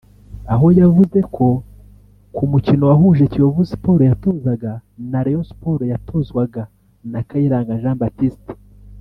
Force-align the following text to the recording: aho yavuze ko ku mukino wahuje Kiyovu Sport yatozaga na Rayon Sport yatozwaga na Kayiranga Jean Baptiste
aho 0.53 0.67
yavuze 0.79 1.19
ko 1.35 1.47
ku 2.35 2.43
mukino 2.51 2.83
wahuje 2.91 3.23
Kiyovu 3.31 3.61
Sport 3.71 4.01
yatozaga 4.09 4.71
na 5.11 5.19
Rayon 5.25 5.45
Sport 5.51 5.79
yatozwaga 5.91 6.63
na 7.11 7.19
Kayiranga 7.29 7.81
Jean 7.81 7.99
Baptiste 8.03 8.51